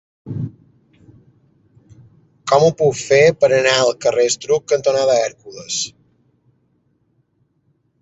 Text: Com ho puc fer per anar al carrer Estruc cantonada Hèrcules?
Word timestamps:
Com 2.53 2.65
ho 2.69 2.73
puc 2.81 2.97
fer 3.03 3.21
per 3.43 3.51
anar 3.59 3.77
al 3.83 3.95
carrer 4.07 4.27
Estruc 4.33 4.69
cantonada 4.75 5.23
Hèrcules? 5.23 5.81